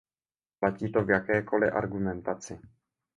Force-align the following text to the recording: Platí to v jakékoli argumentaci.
Platí 0.59 0.91
to 0.91 1.03
v 1.03 1.09
jakékoli 1.09 1.69
argumentaci. 1.71 2.59